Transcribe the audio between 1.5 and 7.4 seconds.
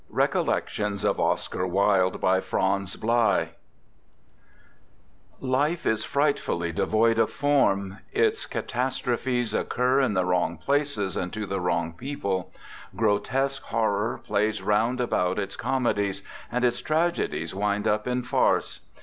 WILDE BY FRANZ BLEI RECOLLECTIONS" T" IFE is frightfully devoid of